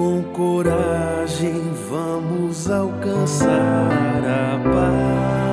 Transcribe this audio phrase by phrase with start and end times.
[0.00, 3.50] com coragem vamos alcançar
[4.24, 5.49] a paz,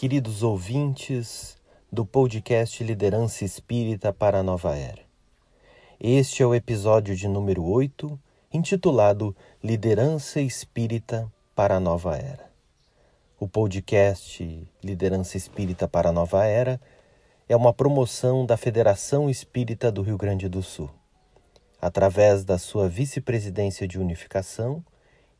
[0.00, 1.58] queridos ouvintes
[1.92, 5.02] do podcast Liderança Espírita para a Nova Era.
[6.00, 8.18] Este é o episódio de número 8,
[8.50, 12.50] intitulado Liderança Espírita para a Nova Era.
[13.38, 16.80] O podcast Liderança Espírita para a Nova Era
[17.46, 20.88] é uma promoção da Federação Espírita do Rio Grande do Sul,
[21.78, 24.82] através da sua vice-presidência de unificação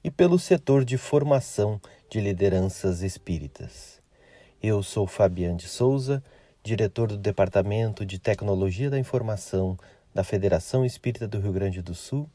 [0.04, 1.80] e pelo setor de formação
[2.10, 3.99] de lideranças espíritas.
[4.62, 6.22] Eu sou Fabiano de Souza,
[6.62, 9.74] diretor do Departamento de Tecnologia da Informação
[10.14, 12.28] da Federação Espírita do Rio Grande do Sul,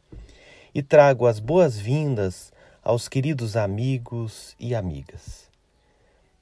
[0.74, 2.52] e trago as boas-vindas
[2.84, 5.48] aos queridos amigos e amigas.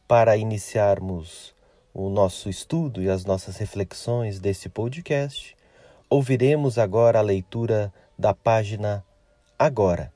[0.07, 1.53] Para iniciarmos
[1.93, 5.53] o nosso estudo e as nossas reflexões deste podcast,
[6.09, 9.03] ouviremos agora a leitura da página
[9.59, 10.13] Agora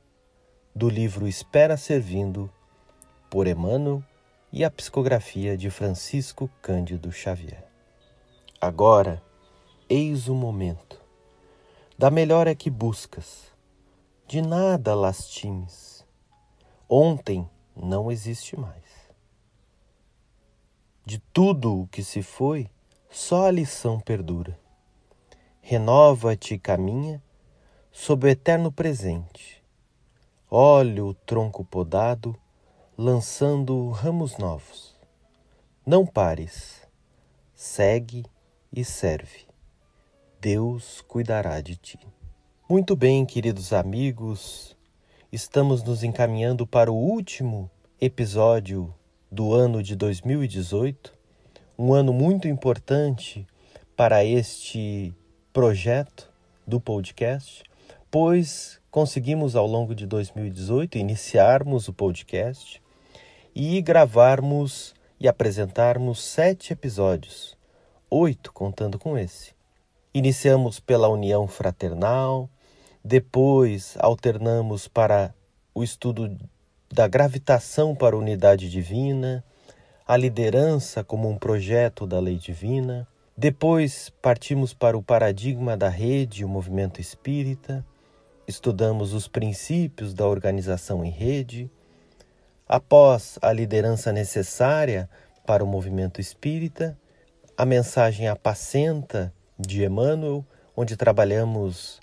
[0.73, 2.49] do livro Espera Servindo,
[3.29, 4.01] por Emmanuel,
[4.51, 7.63] e a psicografia de Francisco Cândido Xavier.
[8.59, 9.21] Agora,
[9.89, 11.01] eis o momento.
[11.97, 13.51] Da melhor é que buscas,
[14.27, 16.05] de nada lastimes.
[16.89, 18.83] Ontem não existe mais.
[21.05, 22.69] De tudo o que se foi,
[23.09, 24.59] só a lição perdura.
[25.61, 27.21] Renova-te e caminha
[27.91, 29.57] sob o eterno presente
[30.49, 32.33] Olha o tronco podado,
[32.99, 34.95] lançando ramos novos.
[35.85, 36.81] Não pares,
[37.53, 38.25] segue
[38.73, 39.45] e serve.
[40.41, 41.99] Deus cuidará de ti.
[42.67, 44.75] Muito bem, queridos amigos,
[45.31, 47.69] estamos nos encaminhando para o último
[48.01, 48.91] episódio
[49.31, 51.13] do ano de 2018,
[51.77, 53.45] um ano muito importante
[53.95, 55.13] para este
[55.53, 56.33] projeto
[56.65, 57.63] do podcast,
[58.09, 62.81] pois conseguimos ao longo de 2018 iniciarmos o podcast
[63.59, 67.57] e gravarmos e apresentarmos sete episódios,
[68.07, 69.55] oito contando com esse.
[70.13, 72.47] Iniciamos pela união fraternal,
[73.03, 75.33] depois alternamos para
[75.73, 76.37] o estudo
[76.93, 79.43] da gravitação para a unidade divina,
[80.07, 83.07] a liderança como um projeto da lei divina.
[83.35, 87.83] Depois partimos para o paradigma da rede o movimento espírita
[88.47, 91.69] estudamos os princípios da organização em rede.
[92.69, 95.09] Após a liderança necessária
[95.45, 96.97] para o movimento espírita,
[97.55, 100.45] a mensagem apacenta de Emmanuel,
[100.75, 102.01] onde trabalhamos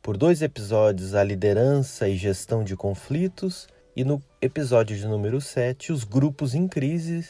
[0.00, 5.92] por dois episódios a liderança e gestão de conflitos, e no episódio de número 7,
[5.92, 7.28] os grupos em crise,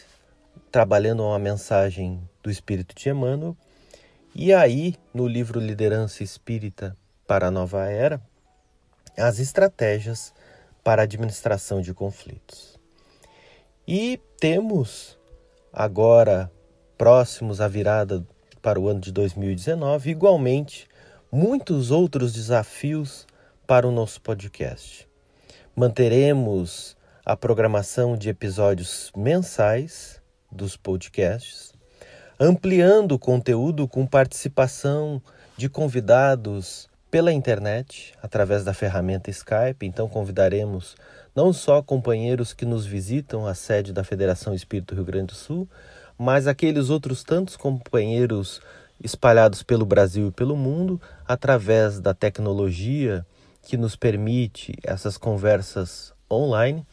[0.70, 3.56] trabalhando uma mensagem do espírito de Emmanuel.
[4.32, 8.20] E aí, no livro Liderança Espírita para a Nova Era,
[9.18, 10.32] as estratégias
[10.84, 12.75] para a administração de conflitos.
[13.88, 15.16] E temos
[15.72, 16.50] agora,
[16.98, 18.26] próximos à virada
[18.60, 20.88] para o ano de 2019, igualmente
[21.30, 23.28] muitos outros desafios
[23.64, 25.08] para o nosso podcast.
[25.76, 30.20] Manteremos a programação de episódios mensais
[30.50, 31.72] dos podcasts,
[32.40, 35.22] ampliando o conteúdo com participação
[35.56, 39.86] de convidados pela internet, através da ferramenta Skype.
[39.86, 40.96] Então, convidaremos
[41.36, 45.68] não só companheiros que nos visitam a sede da Federação Espírito Rio Grande do Sul,
[46.18, 48.62] mas aqueles outros tantos companheiros
[48.98, 50.98] espalhados pelo Brasil e pelo mundo,
[51.28, 53.26] através da tecnologia
[53.62, 56.86] que nos permite essas conversas online,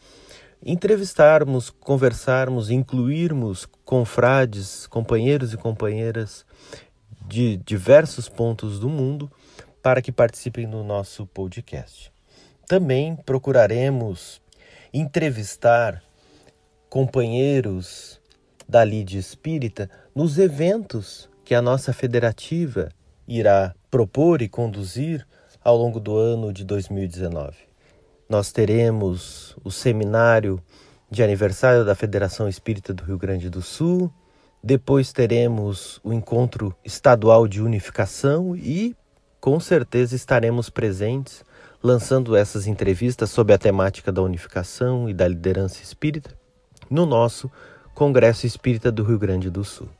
[0.62, 6.44] entrevistarmos, conversarmos, incluirmos confrades, companheiros e companheiras
[7.26, 9.32] de diversos pontos do mundo
[9.82, 12.13] para que participem do nosso podcast.
[12.66, 14.40] Também procuraremos
[14.92, 16.02] entrevistar
[16.88, 18.20] companheiros
[18.66, 22.88] da Lide Espírita nos eventos que a nossa federativa
[23.28, 25.26] irá propor e conduzir
[25.62, 27.56] ao longo do ano de 2019.
[28.28, 30.62] Nós teremos o seminário
[31.10, 34.10] de aniversário da Federação Espírita do Rio Grande do Sul,
[34.62, 38.96] depois teremos o encontro estadual de unificação e
[39.38, 41.44] com certeza estaremos presentes
[41.84, 46.34] lançando essas entrevistas sobre a temática da unificação e da liderança espírita
[46.88, 47.52] no nosso
[47.94, 49.90] Congresso Espírita do Rio Grande do Sul.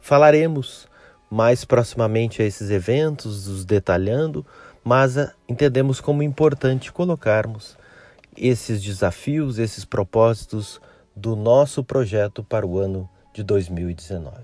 [0.00, 0.86] Falaremos
[1.28, 4.46] mais proximamente a esses eventos, os detalhando,
[4.84, 5.16] mas
[5.48, 7.76] entendemos como importante colocarmos
[8.36, 10.80] esses desafios, esses propósitos
[11.16, 14.36] do nosso projeto para o ano de 2019.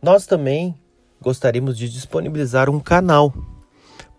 [0.00, 0.72] Nós também
[1.20, 3.34] gostaríamos de disponibilizar um canal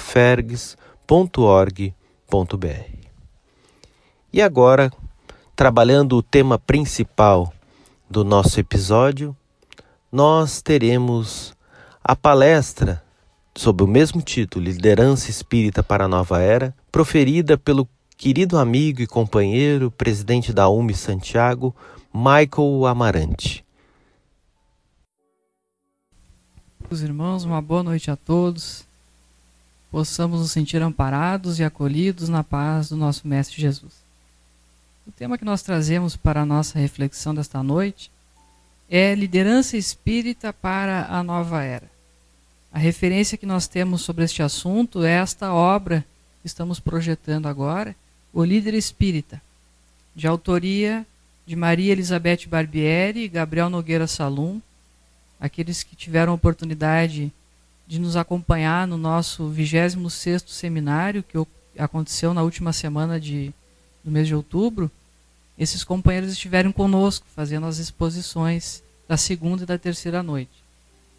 [0.00, 0.74] fergs.org.br.
[4.32, 4.90] E agora,
[5.54, 7.52] trabalhando o tema principal
[8.08, 9.36] do nosso episódio,
[10.10, 11.54] nós teremos
[12.02, 13.00] a palestra
[13.56, 17.88] sob o mesmo título, Liderança Espírita para a Nova Era, proferida pelo
[18.20, 21.74] querido amigo e companheiro, presidente da UME Santiago,
[22.12, 23.64] Michael Amarante.
[26.90, 28.84] Os irmãos, uma boa noite a todos
[29.90, 33.94] possamos nos sentir amparados e acolhidos na paz do nosso Mestre Jesus.
[35.06, 38.10] O tema que nós trazemos para a nossa reflexão desta noite
[38.90, 41.90] é liderança espírita para a nova era.
[42.70, 46.04] A referência que nós temos sobre este assunto é esta obra
[46.42, 47.96] que estamos projetando agora,
[48.32, 49.42] O Líder Espírita,
[50.14, 51.06] de autoria
[51.46, 54.60] de Maria Elizabeth Barbieri e Gabriel Nogueira Salum.
[55.40, 57.32] Aqueles que tiveram oportunidade
[57.88, 61.36] de nos acompanhar no nosso 26º seminário, que
[61.76, 63.52] aconteceu na última semana de,
[64.04, 64.88] do mês de outubro,
[65.58, 70.62] esses companheiros estiveram conosco, fazendo as exposições da segunda e da terceira noite.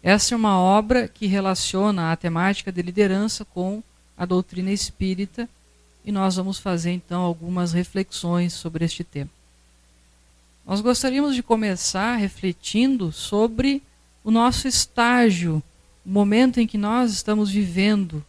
[0.02, 3.82] Essa é uma obra que relaciona a temática de liderança com
[4.16, 5.48] a doutrina espírita,
[6.04, 9.30] e nós vamos fazer então algumas reflexões sobre este tema.
[10.66, 13.82] Nós gostaríamos de começar refletindo sobre
[14.24, 15.62] o nosso estágio
[16.04, 18.24] o momento em que nós estamos vivendo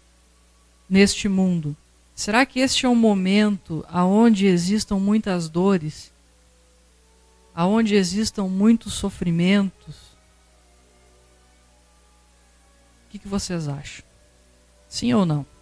[0.90, 1.76] neste mundo.
[2.16, 6.12] Será que este é um momento aonde existam muitas dores,
[7.56, 9.96] aonde existam muitos sofrimentos?
[13.08, 14.06] O que, que vocês acham?
[14.88, 15.53] Sim ou não?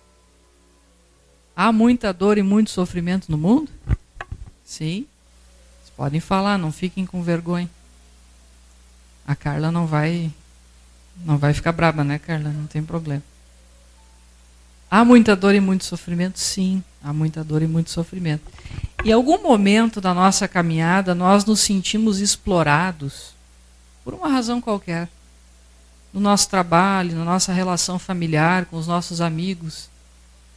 [1.55, 3.69] Há muita dor e muito sofrimento no mundo?
[4.63, 5.05] Sim.
[5.79, 7.69] Vocês podem falar, não fiquem com vergonha.
[9.27, 10.31] A Carla não vai
[11.25, 12.49] não vai ficar braba, né, Carla?
[12.49, 13.23] Não tem problema.
[14.89, 16.39] Há muita dor e muito sofrimento?
[16.39, 18.43] Sim, há muita dor e muito sofrimento.
[19.05, 23.33] Em algum momento da nossa caminhada, nós nos sentimos explorados
[24.03, 25.07] por uma razão qualquer.
[26.13, 29.89] No nosso trabalho, na nossa relação familiar, com os nossos amigos.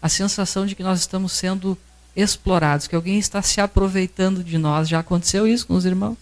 [0.05, 1.79] A sensação de que nós estamos sendo
[2.15, 4.87] explorados, que alguém está se aproveitando de nós.
[4.87, 6.19] Já aconteceu isso com os irmãos?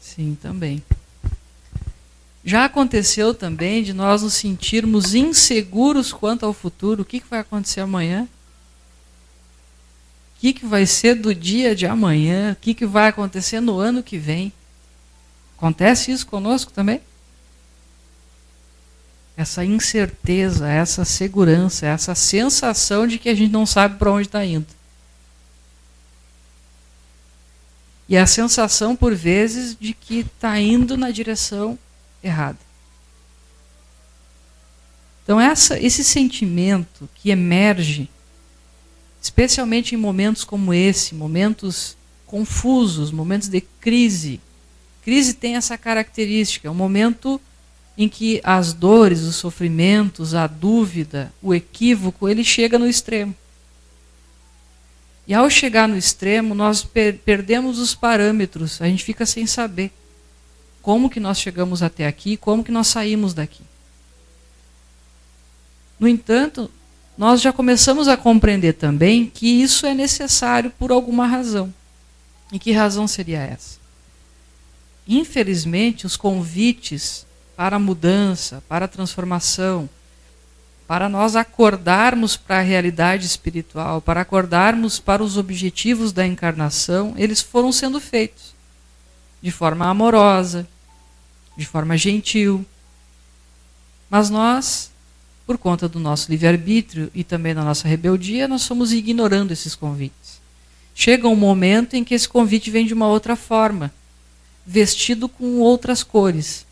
[0.00, 0.82] Sim, também.
[2.42, 7.02] Já aconteceu também de nós nos sentirmos inseguros quanto ao futuro.
[7.02, 8.26] O que, vai acontecer amanhã?
[10.34, 12.52] O que, que vai ser do dia de amanhã?
[12.52, 14.50] O que, que vai acontecer no ano que vem?
[15.58, 17.02] Acontece isso conosco também?
[19.36, 24.44] Essa incerteza, essa segurança, essa sensação de que a gente não sabe para onde está
[24.44, 24.66] indo.
[28.08, 31.78] E a sensação, por vezes, de que está indo na direção
[32.22, 32.58] errada.
[35.24, 38.10] Então essa, esse sentimento que emerge,
[39.22, 44.38] especialmente em momentos como esse, momentos confusos, momentos de crise.
[45.02, 47.40] Crise tem essa característica, é um momento
[47.96, 53.34] em que as dores, os sofrimentos, a dúvida, o equívoco, ele chega no extremo.
[55.26, 59.90] E ao chegar no extremo, nós per perdemos os parâmetros, a gente fica sem saber
[60.82, 63.62] como que nós chegamos até aqui, como que nós saímos daqui.
[65.98, 66.70] No entanto,
[67.16, 71.72] nós já começamos a compreender também que isso é necessário por alguma razão.
[72.52, 73.78] E que razão seria essa?
[75.08, 77.24] Infelizmente, os convites
[77.56, 79.88] para a mudança, para a transformação,
[80.86, 87.40] para nós acordarmos para a realidade espiritual, para acordarmos para os objetivos da encarnação, eles
[87.40, 88.54] foram sendo feitos
[89.44, 90.66] de forma amorosa,
[91.54, 92.64] de forma gentil.
[94.08, 94.90] Mas nós,
[95.46, 100.40] por conta do nosso livre-arbítrio e também da nossa rebeldia, nós somos ignorando esses convites.
[100.94, 103.92] Chega um momento em que esse convite vem de uma outra forma,
[104.66, 106.64] vestido com outras cores.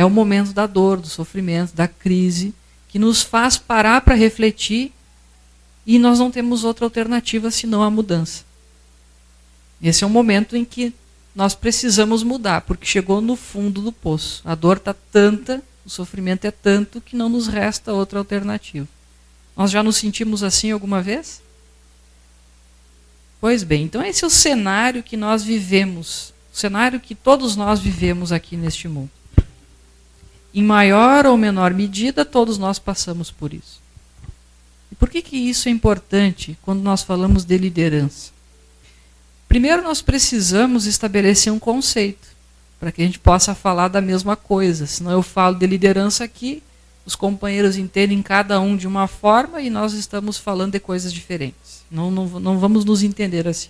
[0.00, 2.54] É o momento da dor, do sofrimento, da crise,
[2.88, 4.94] que nos faz parar para refletir
[5.84, 8.42] e nós não temos outra alternativa senão a mudança.
[9.82, 10.94] Esse é um momento em que
[11.34, 14.40] nós precisamos mudar, porque chegou no fundo do poço.
[14.42, 18.88] A dor está tanta, o sofrimento é tanto que não nos resta outra alternativa.
[19.54, 21.42] Nós já nos sentimos assim alguma vez?
[23.38, 27.80] Pois bem, então esse é o cenário que nós vivemos, o cenário que todos nós
[27.80, 29.19] vivemos aqui neste mundo.
[30.52, 33.80] Em maior ou menor medida, todos nós passamos por isso.
[34.90, 38.32] E por que, que isso é importante quando nós falamos de liderança?
[39.48, 42.28] Primeiro, nós precisamos estabelecer um conceito
[42.78, 44.86] para que a gente possa falar da mesma coisa.
[44.86, 46.62] Senão, eu falo de liderança aqui,
[47.04, 51.82] os companheiros entendem cada um de uma forma e nós estamos falando de coisas diferentes.
[51.90, 53.68] Não, não, não vamos nos entender assim.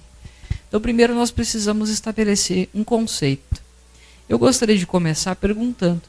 [0.69, 3.61] Então, primeiro, nós precisamos estabelecer um conceito.
[4.29, 6.03] Eu gostaria de começar perguntando: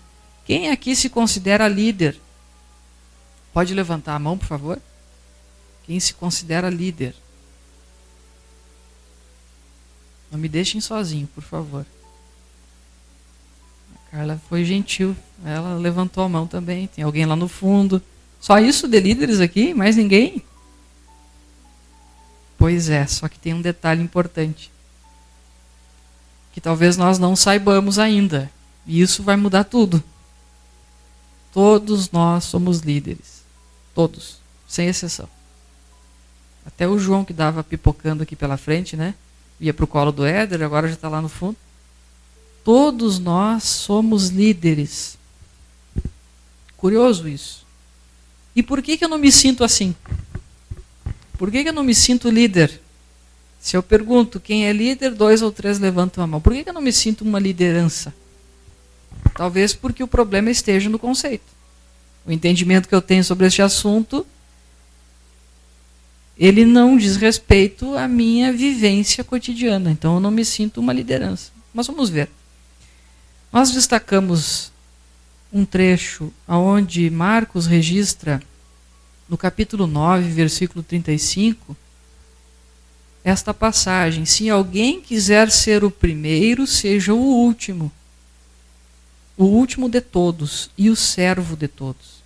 [0.51, 2.19] quem aqui se considera líder?
[3.53, 4.81] Pode levantar a mão, por favor?
[5.85, 7.15] Quem se considera líder?
[10.29, 11.85] Não me deixem sozinho, por favor.
[13.95, 15.15] A Carla foi gentil.
[15.45, 16.85] Ela levantou a mão também.
[16.85, 18.03] Tem alguém lá no fundo.
[18.37, 19.73] Só isso de líderes aqui?
[19.73, 20.43] Mais ninguém?
[22.57, 24.69] Pois é, só que tem um detalhe importante.
[26.51, 28.51] Que talvez nós não saibamos ainda.
[28.85, 30.03] E isso vai mudar tudo.
[31.51, 33.41] Todos nós somos líderes.
[33.93, 35.27] Todos, sem exceção.
[36.65, 39.15] Até o João que dava pipocando aqui pela frente, né?
[39.61, 41.55] ia para o colo do Éder, agora já está lá no fundo.
[42.63, 45.17] Todos nós somos líderes.
[46.75, 47.65] Curioso isso.
[48.55, 49.95] E por que, que eu não me sinto assim?
[51.37, 52.81] Por que, que eu não me sinto líder?
[53.59, 56.41] Se eu pergunto quem é líder, dois ou três levantam a mão.
[56.41, 58.13] Por que, que eu não me sinto uma liderança?
[59.35, 61.45] Talvez porque o problema esteja no conceito.
[62.25, 64.25] O entendimento que eu tenho sobre este assunto
[66.41, 69.91] ele não diz respeito à minha vivência cotidiana.
[69.91, 71.51] Então eu não me sinto uma liderança.
[71.71, 72.29] Mas vamos ver.
[73.53, 74.71] Nós destacamos
[75.53, 78.41] um trecho onde Marcos registra,
[79.29, 81.77] no capítulo 9, versículo 35,
[83.23, 87.91] esta passagem: Se alguém quiser ser o primeiro, seja o último,
[89.37, 92.21] o último de todos e o servo de todos.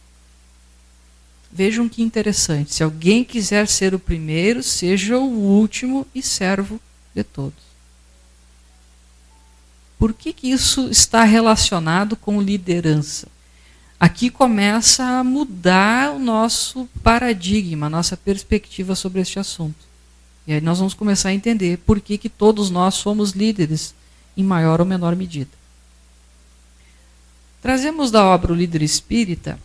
[1.51, 2.73] Vejam que interessante.
[2.73, 6.79] Se alguém quiser ser o primeiro, seja o último e servo
[7.13, 7.63] de todos.
[9.97, 13.27] Por que, que isso está relacionado com liderança?
[13.97, 19.85] Aqui começa a mudar o nosso paradigma, a nossa perspectiva sobre este assunto.
[20.45, 23.95] E aí nós vamos começar a entender por que, que todos nós somos líderes,
[24.35, 25.49] em maior ou menor medida.
[27.65, 29.57] Trazemos da obra O Líder Espírita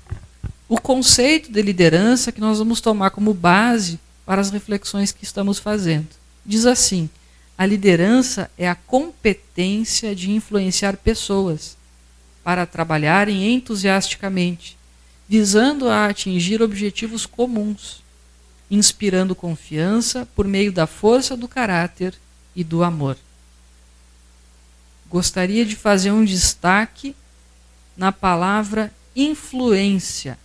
[0.66, 5.58] o conceito de liderança que nós vamos tomar como base para as reflexões que estamos
[5.58, 6.08] fazendo.
[6.42, 7.10] Diz assim:
[7.58, 11.76] a liderança é a competência de influenciar pessoas
[12.42, 14.78] para trabalharem entusiasticamente,
[15.28, 18.02] visando a atingir objetivos comuns,
[18.70, 22.14] inspirando confiança por meio da força do caráter
[22.56, 23.18] e do amor.
[25.10, 27.14] Gostaria de fazer um destaque
[28.00, 30.38] na palavra influência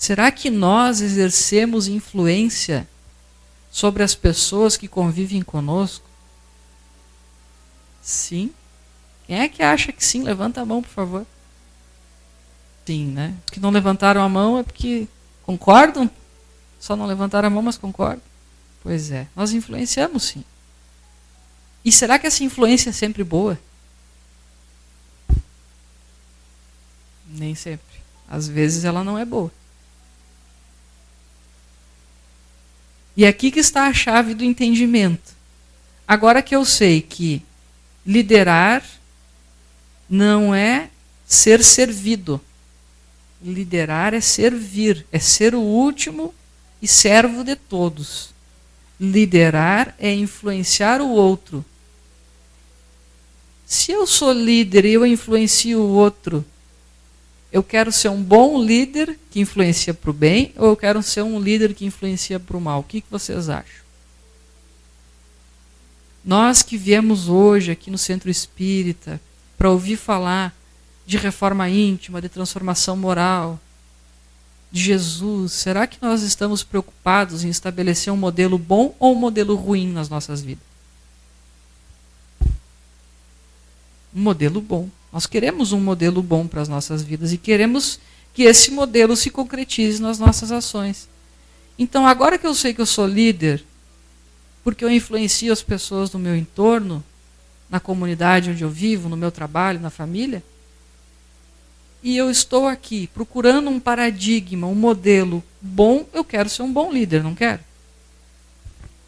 [0.00, 2.88] Será que nós exercemos influência
[3.70, 6.08] sobre as pessoas que convivem conosco?
[8.00, 8.50] Sim.
[9.26, 10.22] Quem é que acha que sim?
[10.22, 11.26] Levanta a mão, por favor.
[12.86, 13.34] Sim, né?
[13.44, 15.06] Os que não levantaram a mão é porque
[15.42, 16.10] concordam?
[16.80, 18.22] Só não levantaram a mão, mas concordam?
[18.82, 20.42] Pois é, nós influenciamos sim.
[21.84, 23.58] E será que essa influência é sempre boa?
[27.30, 28.00] Nem sempre.
[28.28, 29.52] Às vezes ela não é boa.
[33.16, 35.34] E aqui que está a chave do entendimento.
[36.06, 37.42] Agora que eu sei que
[38.04, 38.84] liderar
[40.08, 40.90] não é
[41.26, 42.40] ser servido.
[43.42, 46.34] Liderar é servir, é ser o último
[46.82, 48.30] e servo de todos.
[48.98, 51.64] Liderar é influenciar o outro.
[53.64, 56.44] Se eu sou líder e eu influencio o outro,
[57.52, 61.22] eu quero ser um bom líder que influencia para o bem ou eu quero ser
[61.22, 62.80] um líder que influencia para o mal?
[62.80, 63.80] O que, que vocês acham?
[66.24, 69.20] Nós que viemos hoje aqui no Centro Espírita
[69.56, 70.54] para ouvir falar
[71.06, 73.58] de reforma íntima, de transformação moral,
[74.70, 79.56] de Jesus, será que nós estamos preocupados em estabelecer um modelo bom ou um modelo
[79.56, 80.62] ruim nas nossas vidas?
[84.14, 84.88] Um modelo bom.
[85.12, 87.98] Nós queremos um modelo bom para as nossas vidas e queremos
[88.32, 91.08] que esse modelo se concretize nas nossas ações.
[91.78, 93.64] Então, agora que eu sei que eu sou líder,
[94.62, 97.02] porque eu influencio as pessoas do meu entorno,
[97.68, 100.42] na comunidade onde eu vivo, no meu trabalho, na família,
[102.02, 106.92] e eu estou aqui procurando um paradigma, um modelo bom, eu quero ser um bom
[106.92, 107.60] líder, não quero?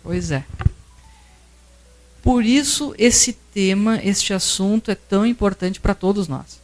[0.02, 0.44] Pois é.
[2.22, 6.62] Por isso esse tema, este assunto é tão importante para todos nós.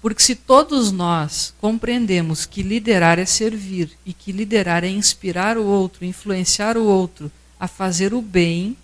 [0.00, 5.64] Porque se todos nós compreendemos que liderar é servir e que liderar é inspirar o
[5.64, 8.76] outro, influenciar o outro a fazer o bem,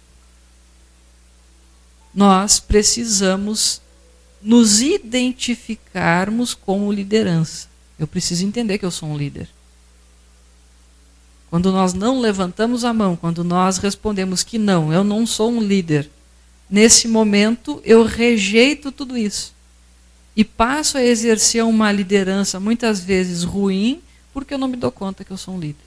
[2.14, 3.80] nós precisamos
[4.40, 7.68] nos identificarmos como liderança.
[7.99, 9.49] Eu preciso entender que eu sou um líder.
[11.52, 15.61] Quando nós não levantamos a mão, quando nós respondemos que não, eu não sou um
[15.61, 16.11] líder,
[16.71, 19.52] nesse momento eu rejeito tudo isso
[20.35, 24.00] e passo a exercer uma liderança muitas vezes ruim
[24.32, 25.85] porque eu não me dou conta que eu sou um líder.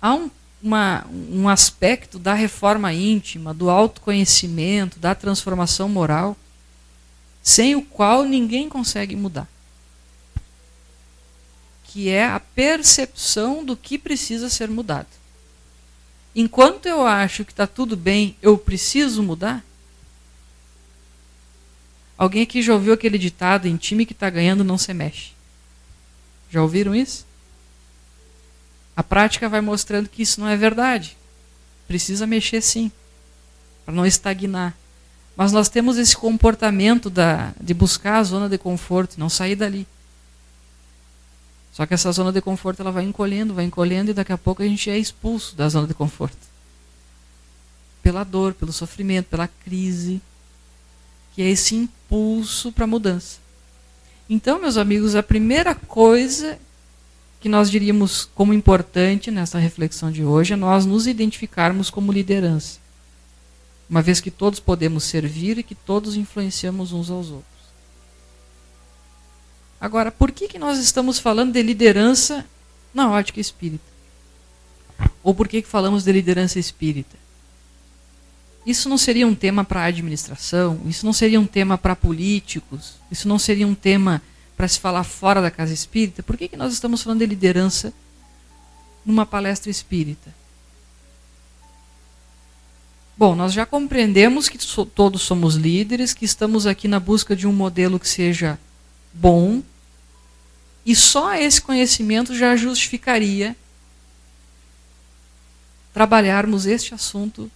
[0.00, 0.30] Há um
[0.62, 6.34] uma, um aspecto da reforma íntima, do autoconhecimento, da transformação moral,
[7.42, 9.46] sem o qual ninguém consegue mudar.
[11.92, 15.08] Que é a percepção do que precisa ser mudado.
[16.36, 19.64] Enquanto eu acho que está tudo bem, eu preciso mudar?
[22.16, 25.32] Alguém aqui já ouviu aquele ditado: em time que está ganhando não se mexe?
[26.48, 27.26] Já ouviram isso?
[28.94, 31.16] A prática vai mostrando que isso não é verdade.
[31.88, 32.92] Precisa mexer sim,
[33.84, 34.76] para não estagnar.
[35.34, 39.88] Mas nós temos esse comportamento da, de buscar a zona de conforto, não sair dali.
[41.80, 44.62] Só que essa zona de conforto ela vai encolhendo, vai encolhendo e daqui a pouco
[44.62, 46.36] a gente é expulso da zona de conforto.
[48.02, 50.20] Pela dor, pelo sofrimento, pela crise,
[51.34, 53.38] que é esse impulso para a mudança.
[54.28, 56.58] Então, meus amigos, a primeira coisa
[57.40, 62.78] que nós diríamos como importante nessa reflexão de hoje é nós nos identificarmos como liderança.
[63.88, 67.49] Uma vez que todos podemos servir e que todos influenciamos uns aos outros.
[69.80, 72.44] Agora, por que, que nós estamos falando de liderança
[72.92, 73.84] na ótica espírita?
[75.22, 77.16] Ou por que, que falamos de liderança espírita?
[78.66, 82.96] Isso não seria um tema para a administração, isso não seria um tema para políticos,
[83.10, 84.20] isso não seria um tema
[84.54, 87.94] para se falar fora da casa espírita, por que, que nós estamos falando de liderança
[89.04, 90.34] numa palestra espírita?
[93.16, 94.58] Bom, nós já compreendemos que
[94.94, 98.58] todos somos líderes, que estamos aqui na busca de um modelo que seja
[99.12, 99.62] bom,
[100.84, 103.56] e só esse conhecimento já justificaria
[105.92, 107.50] trabalharmos este assunto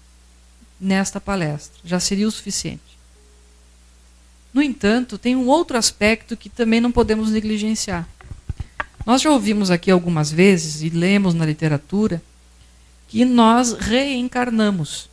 [0.80, 1.80] nesta palestra.
[1.84, 2.82] Já seria o suficiente.
[4.52, 8.08] No entanto, tem um outro aspecto que também não podemos negligenciar.
[9.04, 12.22] Nós já ouvimos aqui algumas vezes e lemos na literatura
[13.08, 15.08] que nós reencarnamos.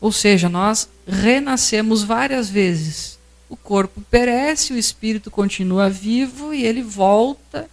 [0.00, 3.15] Ou seja, nós renascemos várias vezes.
[3.48, 7.68] O corpo perece, o espírito continua vivo e ele volta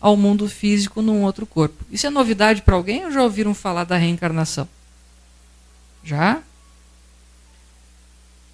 [0.00, 1.84] ao mundo físico num outro corpo.
[1.90, 4.68] Isso é novidade para alguém ou já ouviram falar da reencarnação?
[6.02, 6.42] Já?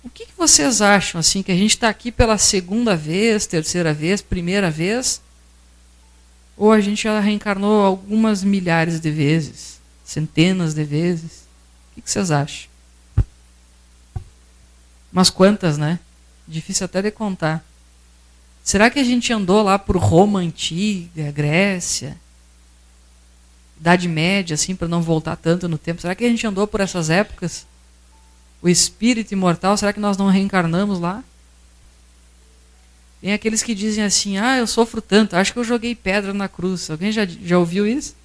[0.04, 3.94] O que, que vocês acham assim que a gente está aqui pela segunda vez, terceira
[3.94, 5.22] vez, primeira vez?
[6.56, 11.46] Ou a gente já reencarnou algumas milhares de vezes, centenas de vezes?
[11.90, 12.68] O que, que vocês acham?
[15.10, 15.98] Umas quantas, né?
[16.48, 17.64] Difícil até de contar.
[18.64, 22.16] Será que a gente andou lá por Roma antiga, Grécia,
[23.78, 26.00] Idade Média, assim, para não voltar tanto no tempo?
[26.00, 27.66] Será que a gente andou por essas épocas?
[28.60, 31.22] o espírito imortal, será que nós não reencarnamos lá?
[33.20, 36.48] Tem aqueles que dizem assim: ah, eu sofro tanto, acho que eu joguei pedra na
[36.48, 36.90] cruz.
[36.90, 38.16] Alguém já, já ouviu isso?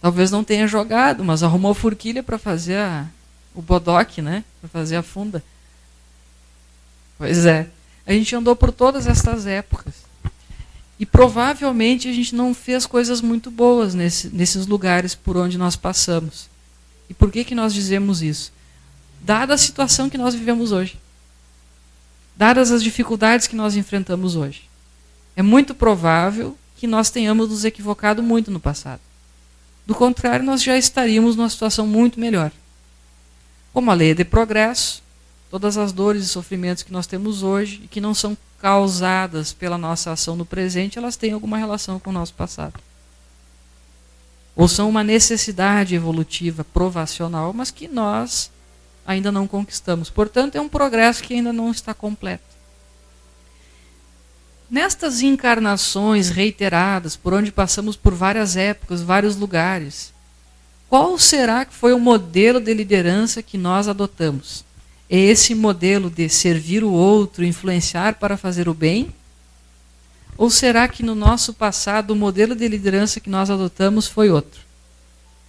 [0.00, 3.06] Talvez não tenha jogado, mas arrumou forquilha para fazer a,
[3.54, 4.44] o bodoque, né?
[4.60, 5.42] Para fazer a funda.
[7.22, 7.68] Pois é.
[8.04, 9.94] A gente andou por todas estas épocas.
[10.98, 15.76] E provavelmente a gente não fez coisas muito boas nesse, nesses lugares por onde nós
[15.76, 16.48] passamos.
[17.08, 18.52] E por que, que nós dizemos isso?
[19.20, 20.98] Dada a situação que nós vivemos hoje,
[22.36, 24.68] dadas as dificuldades que nós enfrentamos hoje,
[25.36, 29.00] é muito provável que nós tenhamos nos equivocado muito no passado.
[29.86, 32.50] Do contrário, nós já estaríamos numa situação muito melhor.
[33.72, 35.01] Como a lei é de progresso,
[35.52, 39.76] todas as dores e sofrimentos que nós temos hoje e que não são causadas pela
[39.76, 42.80] nossa ação no presente, elas têm alguma relação com o nosso passado.
[44.56, 48.50] Ou são uma necessidade evolutiva, provacional, mas que nós
[49.06, 50.08] ainda não conquistamos.
[50.08, 52.44] Portanto, é um progresso que ainda não está completo.
[54.70, 60.14] Nestas encarnações reiteradas, por onde passamos por várias épocas, vários lugares,
[60.88, 64.64] qual será que foi o modelo de liderança que nós adotamos?
[65.08, 69.14] É esse modelo de servir o outro, influenciar para fazer o bem?
[70.36, 74.60] Ou será que no nosso passado o modelo de liderança que nós adotamos foi outro?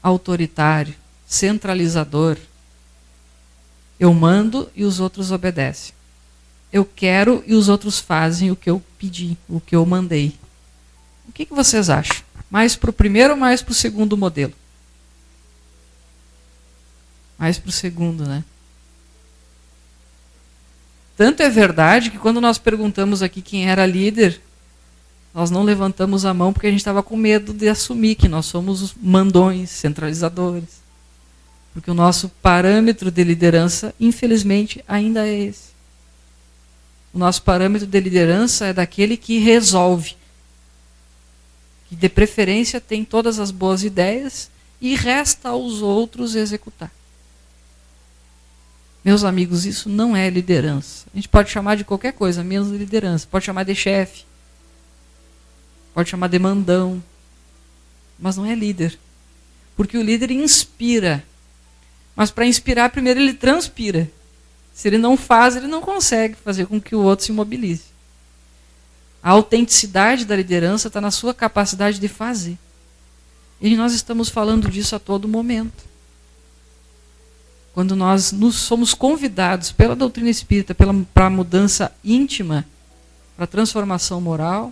[0.02, 0.94] Autoritário,
[1.26, 2.38] centralizador.
[4.00, 5.94] Eu mando e os outros obedecem
[6.74, 10.36] eu quero e os outros fazem o que eu pedi, o que eu mandei.
[11.30, 12.24] O que, que vocês acham?
[12.50, 14.54] Mais para o primeiro ou mais para o segundo modelo?
[17.38, 18.44] Mais para o segundo, né?
[21.16, 24.42] Tanto é verdade que quando nós perguntamos aqui quem era líder,
[25.34, 28.46] nós não levantamos a mão porque a gente estava com medo de assumir que nós
[28.46, 30.82] somos os mandões, centralizadores.
[31.74, 35.74] Porque o nosso parâmetro de liderança, infelizmente, ainda é esse.
[37.14, 40.16] O nosso parâmetro de liderança é daquele que resolve.
[41.90, 44.50] Que de preferência tem todas as boas ideias
[44.80, 46.92] e resta aos outros executar.
[49.04, 51.06] Meus amigos, isso não é liderança.
[51.14, 53.28] A gente pode chamar de qualquer coisa, menos liderança.
[53.30, 54.24] Pode chamar de chefe.
[55.94, 57.04] Pode chamar de mandão.
[58.18, 58.98] Mas não é líder.
[59.76, 61.24] Porque o líder inspira.
[62.16, 64.10] Mas para inspirar, primeiro ele transpira.
[64.74, 67.94] Se ele não faz, ele não consegue fazer com que o outro se mobilize.
[69.22, 72.58] A autenticidade da liderança está na sua capacidade de fazer.
[73.62, 75.84] E nós estamos falando disso a todo momento.
[77.74, 82.66] Quando nós nos somos convidados pela doutrina espírita para a mudança íntima,
[83.36, 84.72] para a transformação moral,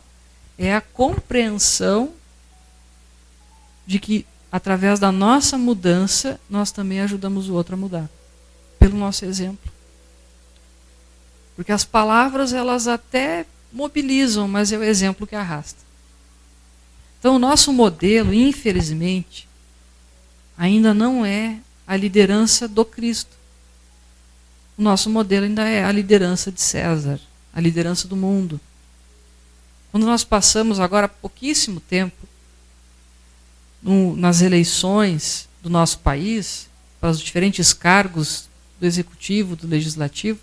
[0.58, 2.14] é a compreensão
[3.88, 8.10] de que, através da nossa mudança, nós também ajudamos o outro a mudar.
[8.78, 9.72] Pelo nosso exemplo.
[11.56, 15.80] Porque as palavras elas até mobilizam, mas é o exemplo que arrasta.
[17.20, 19.48] Então, o nosso modelo, infelizmente,
[20.58, 21.58] ainda não é
[21.92, 23.36] a liderança do Cristo.
[24.78, 27.20] O nosso modelo ainda é a liderança de César,
[27.54, 28.62] a liderança do mundo.
[29.92, 32.26] Quando nós passamos agora pouquíssimo tempo
[33.84, 36.70] no, nas eleições do nosso país,
[37.02, 38.48] para os diferentes cargos
[38.80, 40.40] do executivo, do legislativo,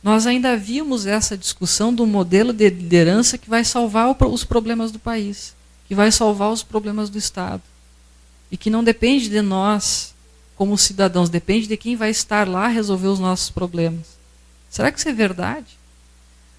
[0.00, 5.00] nós ainda vimos essa discussão do modelo de liderança que vai salvar os problemas do
[5.00, 5.56] país,
[5.88, 7.64] que vai salvar os problemas do Estado.
[8.48, 10.11] E que não depende de nós,
[10.62, 14.16] como cidadãos, depende de quem vai estar lá resolver os nossos problemas.
[14.70, 15.76] Será que isso é verdade?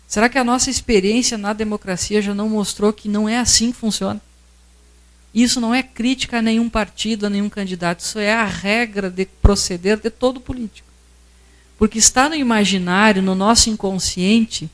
[0.10, 3.78] Será que a nossa experiência na democracia já não mostrou que não é assim que
[3.78, 4.20] funciona?
[5.34, 9.26] Isso não é crítica a nenhum partido, a nenhum candidato, isso é a regra de
[9.26, 10.90] proceder de todo político.
[11.78, 14.70] Porque está no imaginário, no nosso inconsciente,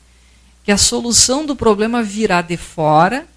[0.64, 3.28] que a solução do problema virá de fora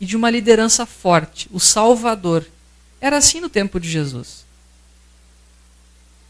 [0.00, 2.46] e de uma liderança forte, o Salvador.
[3.02, 4.48] Era assim no tempo de Jesus.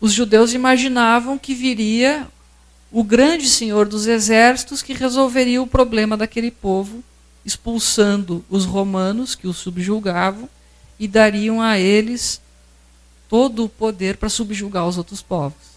[0.01, 2.27] Os judeus imaginavam que viria
[2.91, 7.05] o grande Senhor dos exércitos que resolveria o problema daquele povo,
[7.45, 10.49] expulsando os romanos que os subjugavam
[10.99, 12.41] e dariam a eles
[13.29, 15.71] todo o poder para subjugar os outros povos.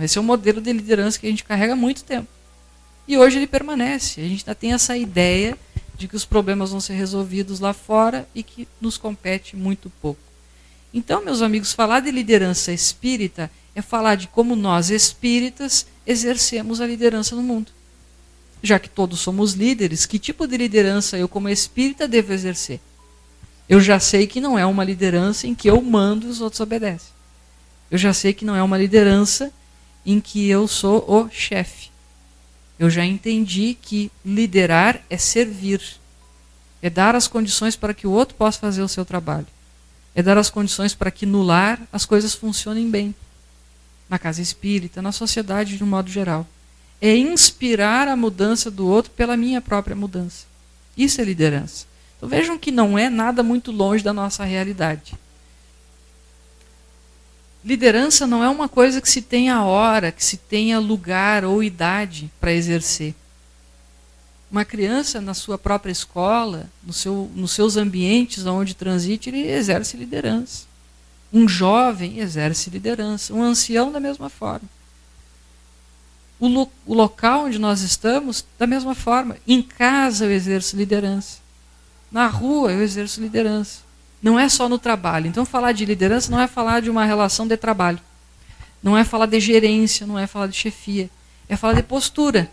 [0.00, 2.28] Esse é o modelo de liderança que a gente carrega há muito tempo.
[3.08, 4.20] E hoje ele permanece.
[4.20, 5.58] A gente ainda tem essa ideia
[5.96, 10.31] de que os problemas vão ser resolvidos lá fora e que nos compete muito pouco.
[10.92, 16.86] Então, meus amigos, falar de liderança espírita é falar de como nós espíritas exercemos a
[16.86, 17.72] liderança no mundo.
[18.62, 22.80] Já que todos somos líderes, que tipo de liderança eu, como espírita, devo exercer?
[23.68, 26.60] Eu já sei que não é uma liderança em que eu mando e os outros
[26.60, 27.10] obedecem.
[27.90, 29.52] Eu já sei que não é uma liderança
[30.04, 31.90] em que eu sou o chefe.
[32.78, 35.80] Eu já entendi que liderar é servir,
[36.80, 39.46] é dar as condições para que o outro possa fazer o seu trabalho,
[40.14, 43.14] é dar as condições para que no lar as coisas funcionem bem,
[44.08, 46.46] na casa espírita, na sociedade de um modo geral.
[47.00, 50.44] É inspirar a mudança do outro pela minha própria mudança.
[50.96, 51.86] Isso é liderança.
[52.16, 55.14] Então vejam que não é nada muito longe da nossa realidade.
[57.64, 62.30] Liderança não é uma coisa que se tenha hora, que se tenha lugar ou idade
[62.40, 63.14] para exercer.
[64.52, 69.96] Uma criança na sua própria escola, no seu, nos seus ambientes onde transite, ele exerce
[69.96, 70.66] liderança.
[71.32, 73.32] Um jovem exerce liderança.
[73.32, 74.68] Um ancião, da mesma forma.
[76.38, 79.38] O, lo, o local onde nós estamos, da mesma forma.
[79.48, 81.38] Em casa eu exerço liderança.
[82.10, 83.80] Na rua eu exerço liderança.
[84.22, 85.28] Não é só no trabalho.
[85.28, 88.00] Então, falar de liderança não é falar de uma relação de trabalho.
[88.82, 91.08] Não é falar de gerência, não é falar de chefia.
[91.48, 92.50] É falar de postura.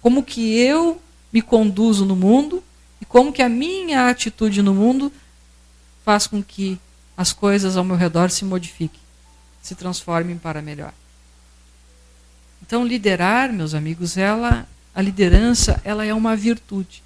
[0.00, 1.00] Como que eu
[1.32, 2.62] me conduzo no mundo
[3.00, 5.12] e como que a minha atitude no mundo
[6.04, 6.78] faz com que
[7.16, 9.00] as coisas ao meu redor se modifiquem,
[9.62, 10.92] se transformem para melhor.
[12.60, 17.02] Então, liderar, meus amigos, ela, a liderança, ela é uma virtude.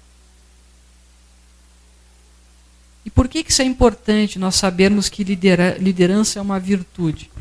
[3.03, 7.31] E por que, que isso é importante nós sabermos que lidera, liderança é uma virtude?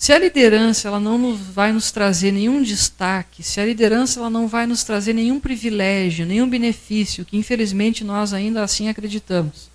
[0.00, 4.30] Se a liderança ela não nos, vai nos trazer nenhum destaque, se a liderança ela
[4.30, 9.68] não vai nos trazer nenhum privilégio, nenhum benefício, que infelizmente nós ainda assim acreditamos.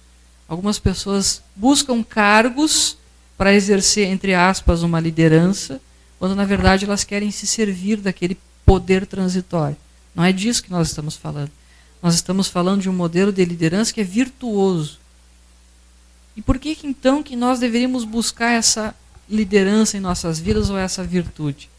[0.47, 2.97] Algumas pessoas buscam cargos
[3.37, 5.79] para exercer, entre aspas, uma liderança,
[6.17, 8.35] quando na verdade elas querem se servir daquele
[8.65, 9.77] poder transitório.
[10.15, 11.51] Não é disso que nós estamos falando.
[12.01, 14.97] Nós estamos falando de um modelo de liderança que é virtuoso.
[16.35, 18.95] E por que, que então que nós deveríamos buscar essa
[19.29, 21.69] liderança em nossas vidas ou essa virtude.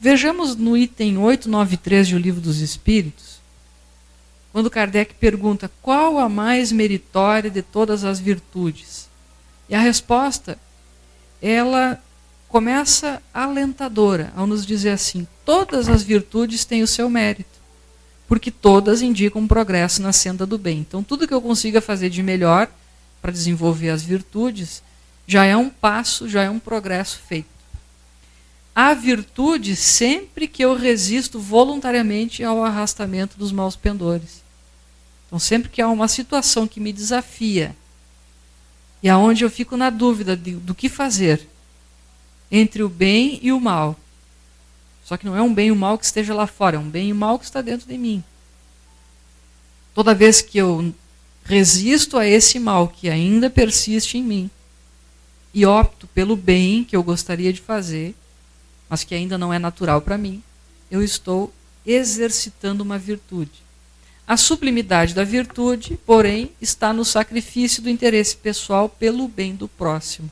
[0.00, 3.38] Vejamos no item 893 do Livro dos Espíritos,
[4.52, 9.08] quando Kardec pergunta qual a mais meritória de todas as virtudes.
[9.68, 10.58] E a resposta,
[11.40, 12.00] ela
[12.48, 17.58] começa alentadora ao nos dizer assim: todas as virtudes têm o seu mérito,
[18.28, 20.78] porque todas indicam um progresso na senda do bem.
[20.78, 22.68] Então, tudo que eu consiga fazer de melhor
[23.20, 24.82] para desenvolver as virtudes
[25.26, 27.48] já é um passo, já é um progresso feito.
[28.74, 34.42] A virtude sempre que eu resisto voluntariamente ao arrastamento dos maus pendores.
[35.26, 37.74] Então, sempre que há uma situação que me desafia
[39.02, 41.46] e aonde eu fico na dúvida de, do que fazer
[42.50, 43.98] entre o bem e o mal.
[45.04, 46.88] Só que não é um bem e um mal que esteja lá fora, é um
[46.88, 48.24] bem e um mal que está dentro de mim.
[49.94, 50.94] Toda vez que eu
[51.44, 54.50] resisto a esse mal que ainda persiste em mim,
[55.54, 58.12] e opto pelo bem que eu gostaria de fazer,
[58.88, 60.42] mas que ainda não é natural para mim,
[60.90, 61.54] eu estou
[61.86, 63.62] exercitando uma virtude.
[64.26, 70.30] A sublimidade da virtude, porém, está no sacrifício do interesse pessoal pelo bem do próximo.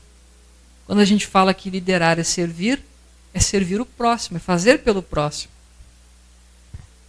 [0.85, 2.83] Quando a gente fala que liderar é servir,
[3.33, 5.53] é servir o próximo, é fazer pelo próximo.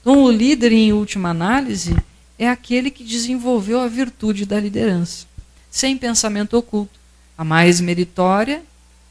[0.01, 1.97] Então, o líder, em última análise,
[2.39, 5.27] é aquele que desenvolveu a virtude da liderança,
[5.71, 7.04] sem pensamento oculto
[7.37, 8.63] a mais meritória,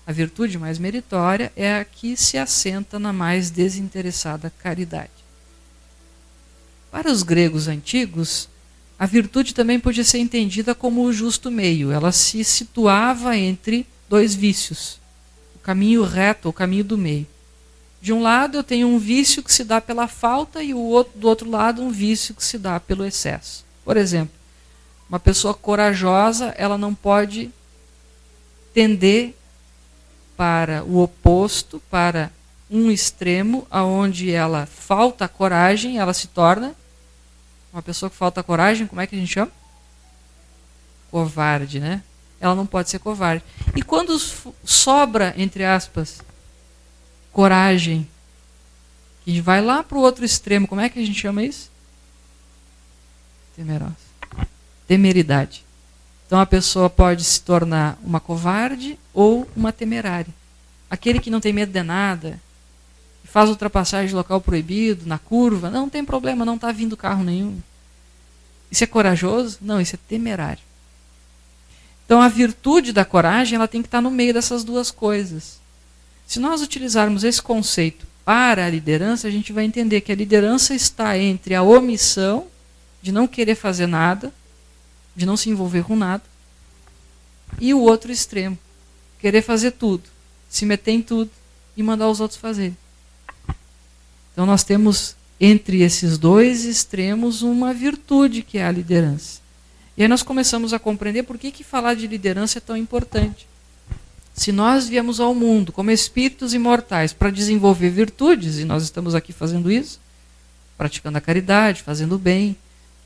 [0.05, 5.12] a virtude mais meritória, é a que se assenta na mais desinteressada caridade.
[6.91, 8.47] Para os gregos antigos,
[8.99, 11.91] a virtude também podia ser entendida como o justo meio.
[11.91, 14.99] Ela se situava entre dois vícios,
[15.55, 17.27] o caminho reto, o caminho do meio.
[18.01, 21.49] De um lado, eu tenho um vício que se dá pela falta e do outro
[21.49, 23.65] lado, um vício que se dá pelo excesso.
[23.83, 24.36] Por exemplo,
[25.09, 27.49] uma pessoa corajosa, ela não pode
[28.73, 29.36] tender
[30.36, 32.31] para o oposto, para
[32.69, 36.75] um extremo, aonde ela falta coragem, ela se torna
[37.71, 39.51] uma pessoa que falta coragem, como é que a gente chama?
[41.09, 42.03] Covarde, né?
[42.39, 43.43] Ela não pode ser covarde.
[43.75, 46.21] E quando sobra, entre aspas,
[47.31, 48.07] coragem,
[49.25, 51.71] e vai lá para o outro extremo, como é que a gente chama isso?
[53.55, 53.95] Temerosa.
[54.88, 55.65] Temeridade.
[56.34, 60.34] Então a pessoa pode se tornar uma covarde ou uma temerária.
[60.89, 62.41] Aquele que não tem medo de nada,
[63.24, 67.60] faz ultrapassagem de local proibido, na curva, não tem problema, não está vindo carro nenhum.
[68.72, 69.60] Isso é corajoso?
[69.62, 70.63] Não, isso é temerário.
[72.04, 75.60] Então a virtude da coragem ela tem que estar no meio dessas duas coisas.
[76.26, 80.74] Se nós utilizarmos esse conceito para a liderança, a gente vai entender que a liderança
[80.74, 82.48] está entre a omissão
[83.04, 84.34] de não querer fazer nada
[85.15, 86.23] de não se envolver com nada.
[87.60, 88.58] E o outro extremo,
[89.19, 90.04] querer fazer tudo,
[90.49, 91.30] se meter em tudo
[91.78, 92.73] e mandar os outros fazer.
[94.32, 99.41] Então nós temos entre esses dois extremos uma virtude que é a liderança.
[99.95, 103.47] E aí nós começamos a compreender por que, que falar de liderança é tão importante.
[104.34, 109.32] Se nós viemos ao mundo como espíritos imortais para desenvolver virtudes, e nós estamos aqui
[109.32, 109.99] fazendo isso,
[110.76, 112.56] praticando a caridade, fazendo o bem,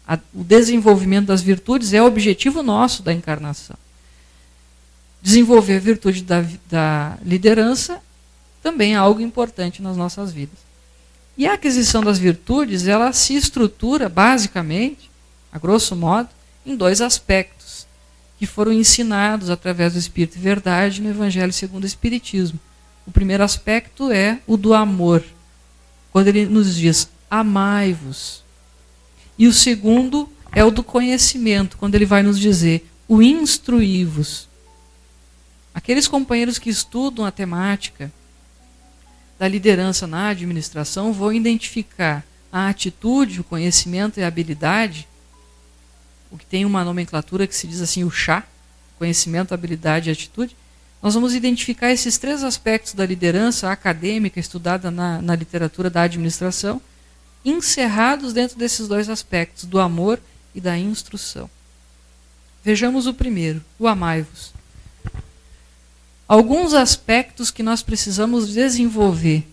[0.08, 3.76] a, o desenvolvimento das virtudes é o objetivo nosso da encarnação.
[5.22, 8.02] Desenvolver a virtude da, da liderança
[8.64, 10.60] também é algo importante nas nossas vidas.
[11.38, 15.12] E a aquisição das virtudes, ela se estrutura basicamente,
[15.52, 16.30] a grosso modo,
[16.66, 17.86] em dois aspectos
[18.40, 22.60] que foram ensinados através do Espírito e Verdade no Evangelho segundo o Espiritismo.
[23.06, 25.24] O primeiro aspecto é o do amor,
[26.12, 28.47] quando ele nos diz: amai-vos.
[29.38, 34.48] E o segundo é o do conhecimento, quando ele vai nos dizer: o instruí-vos.
[35.74, 38.12] Aqueles companheiros que estudam a temática
[39.38, 45.08] da liderança na administração vão identificar a atitude, o conhecimento e a habilidade,
[46.32, 48.44] o que tem uma nomenclatura que se diz assim, o chá,
[48.98, 50.56] conhecimento, habilidade e atitude.
[51.02, 56.82] Nós vamos identificar esses três aspectos da liderança acadêmica estudada na, na literatura da administração,
[57.50, 60.20] encerrados dentro desses dois aspectos, do amor
[60.54, 61.50] e da instrução.
[62.64, 64.58] Vejamos o primeiro, o amai-vos
[66.28, 69.48] alguns aspectos que nós precisamos desenvolver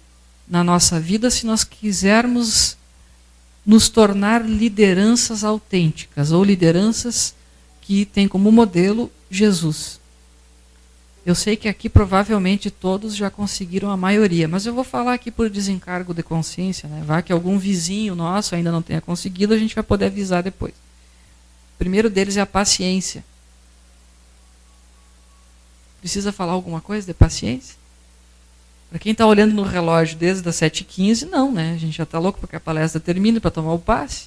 [0.49, 2.77] na nossa vida se nós quisermos
[3.65, 7.35] nos tornar lideranças autênticas ou lideranças
[7.81, 10.01] que têm como modelo Jesus.
[11.27, 15.31] Eu sei que aqui provavelmente todos já conseguiram a maioria, mas eu vou falar aqui
[15.31, 17.03] por desencargo de consciência, né?
[17.05, 20.73] Vai que algum vizinho nosso ainda não tenha conseguido, a gente vai poder avisar depois.
[20.73, 23.25] O primeiro deles é a paciência.
[26.01, 27.77] Precisa falar alguma coisa de paciência?
[28.91, 31.73] Para quem está olhando no relógio desde as 7h15, não, né?
[31.73, 34.27] A gente já está louco porque a palestra termine para tomar o passe.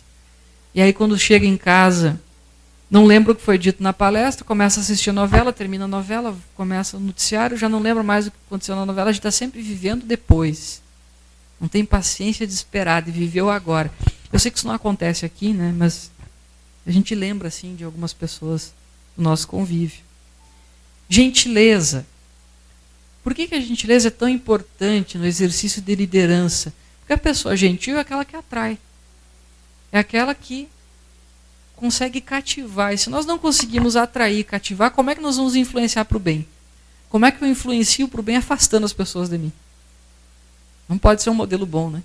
[0.74, 2.20] E aí quando chega em casa,
[2.90, 5.88] não lembra o que foi dito na palestra, começa a assistir a novela, termina a
[5.88, 9.20] novela, começa o noticiário, já não lembra mais o que aconteceu na novela, a gente
[9.20, 10.82] está sempre vivendo depois.
[11.60, 13.92] Não tem paciência de esperar, de viver o agora.
[14.32, 15.74] Eu sei que isso não acontece aqui, né?
[15.76, 16.12] Mas
[16.86, 18.74] a gente lembra assim de algumas pessoas
[19.18, 20.00] do nosso convívio.
[21.10, 22.06] Gentileza.
[23.24, 26.74] Por que, que a gentileza é tão importante no exercício de liderança?
[27.00, 28.78] Porque a pessoa gentil é aquela que atrai.
[29.92, 30.70] É aquela que
[31.78, 32.94] consegue cativar.
[32.94, 36.20] E se nós não conseguimos atrair, cativar, como é que nós vamos influenciar para o
[36.20, 36.46] bem?
[37.10, 39.54] Como é que eu influencio para o bem afastando as pessoas de mim?
[40.90, 42.04] Não pode ser um modelo bom, né?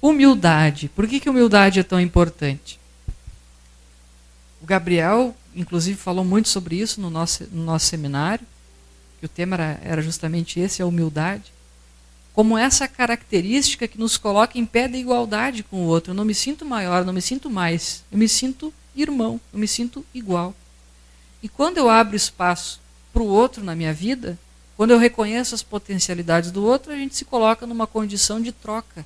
[0.00, 0.88] Humildade.
[0.88, 2.80] Por que, que humildade é tão importante?
[4.62, 8.46] O Gabriel inclusive falou muito sobre isso no nosso, no nosso seminário,
[9.18, 11.52] que o tema era, era justamente esse, a humildade.
[12.32, 16.12] Como essa característica que nos coloca em pé de igualdade com o outro.
[16.12, 18.04] Eu não me sinto maior, não me sinto mais.
[18.10, 20.54] Eu me sinto irmão, eu me sinto igual.
[21.42, 22.80] E quando eu abro espaço
[23.12, 24.38] para o outro na minha vida,
[24.76, 29.04] quando eu reconheço as potencialidades do outro, a gente se coloca numa condição de troca,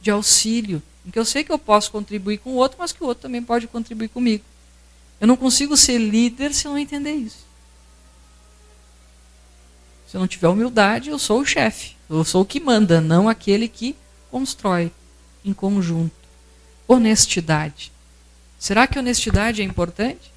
[0.00, 3.02] de auxílio, em que eu sei que eu posso contribuir com o outro, mas que
[3.02, 4.44] o outro também pode contribuir comigo.
[5.20, 7.46] Eu não consigo ser líder se eu não entender isso.
[10.08, 11.96] Se eu não tiver humildade, eu sou o chefe.
[12.14, 13.96] Eu sou o que manda, não aquele que
[14.30, 14.92] constrói
[15.42, 16.12] em conjunto.
[16.86, 17.90] Honestidade.
[18.58, 20.30] Será que honestidade é importante?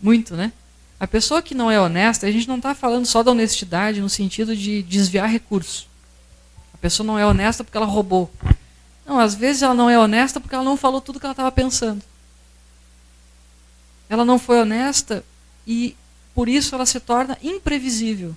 [0.00, 0.50] Muito, né?
[0.98, 4.08] A pessoa que não é honesta, a gente não está falando só da honestidade no
[4.08, 5.86] sentido de desviar recursos.
[6.72, 8.32] A pessoa não é honesta porque ela roubou.
[9.04, 11.52] Não, às vezes ela não é honesta porque ela não falou tudo que ela estava
[11.52, 12.02] pensando.
[14.08, 15.22] Ela não foi honesta
[15.66, 15.94] e
[16.34, 18.34] por isso ela se torna imprevisível.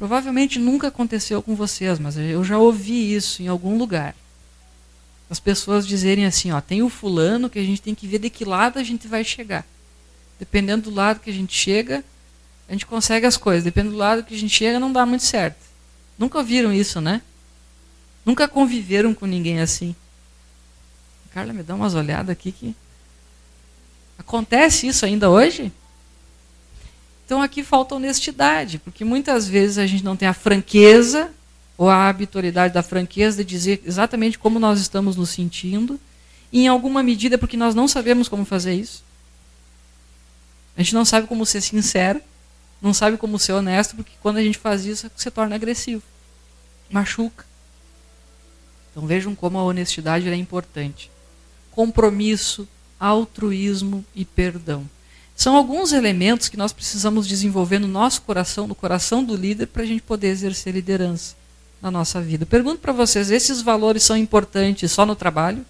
[0.00, 4.16] Provavelmente nunca aconteceu com vocês, mas eu já ouvi isso em algum lugar.
[5.28, 8.30] As pessoas dizerem assim, ó, tem o fulano que a gente tem que ver de
[8.30, 9.62] que lado a gente vai chegar.
[10.38, 12.02] Dependendo do lado que a gente chega,
[12.66, 13.62] a gente consegue as coisas.
[13.62, 15.58] Dependendo do lado que a gente chega, não dá muito certo.
[16.18, 17.20] Nunca ouviram isso, né?
[18.24, 19.94] Nunca conviveram com ninguém assim.
[21.34, 22.74] Carla, me dá umas olhadas aqui que
[24.18, 25.70] Acontece isso ainda hoje?
[27.30, 31.30] Então aqui falta honestidade, porque muitas vezes a gente não tem a franqueza
[31.78, 36.00] ou a habitualidade da franqueza de dizer exatamente como nós estamos nos sentindo,
[36.52, 39.04] e em alguma medida porque nós não sabemos como fazer isso.
[40.76, 42.20] A gente não sabe como ser sincero,
[42.82, 46.02] não sabe como ser honesto, porque quando a gente faz isso, se torna agressivo,
[46.90, 47.46] machuca.
[48.90, 51.08] Então vejam como a honestidade é importante.
[51.70, 52.66] Compromisso,
[52.98, 54.84] altruísmo e perdão.
[55.40, 59.82] São alguns elementos que nós precisamos desenvolver no nosso coração, no coração do líder, para
[59.82, 61.34] a gente poder exercer liderança
[61.80, 62.44] na nossa vida.
[62.44, 65.64] Pergunto para vocês: esses valores são importantes só no trabalho?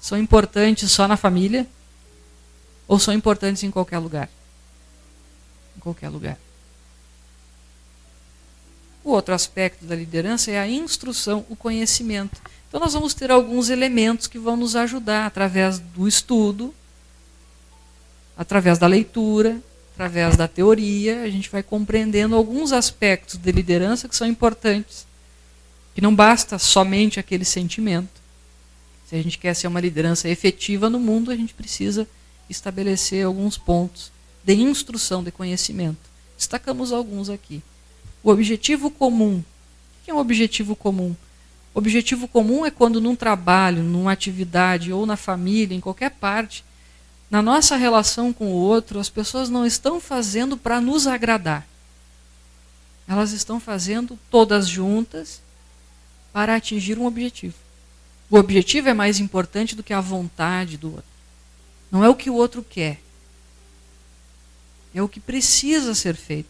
[0.00, 1.66] São importantes só na família?
[2.88, 4.30] Ou são importantes em qualquer lugar?
[5.76, 6.38] Em qualquer lugar.
[9.04, 12.40] O outro aspecto da liderança é a instrução, o conhecimento.
[12.66, 16.74] Então, nós vamos ter alguns elementos que vão nos ajudar através do estudo,
[18.36, 19.60] através da leitura,
[19.94, 25.06] através da teoria, a gente vai compreendendo alguns aspectos de liderança que são importantes.
[25.94, 28.20] Que não basta somente aquele sentimento.
[29.08, 32.06] Se a gente quer ser uma liderança efetiva no mundo, a gente precisa
[32.50, 34.12] estabelecer alguns pontos
[34.44, 35.98] de instrução, de conhecimento.
[36.36, 37.62] Destacamos alguns aqui.
[38.22, 39.38] O objetivo comum.
[39.38, 41.16] O que é um objetivo comum?
[41.74, 46.64] O objetivo comum é quando num trabalho, numa atividade ou na família, em qualquer parte,
[47.30, 51.66] na nossa relação com o outro, as pessoas não estão fazendo para nos agradar.
[53.08, 55.40] Elas estão fazendo todas juntas
[56.32, 57.54] para atingir um objetivo.
[58.30, 61.16] O objetivo é mais importante do que a vontade do outro.
[61.90, 63.00] Não é o que o outro quer.
[64.94, 66.48] É o que precisa ser feito.